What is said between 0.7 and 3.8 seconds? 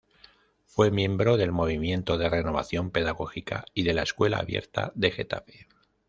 miembro del Movimiento de Renovación Pedagógica,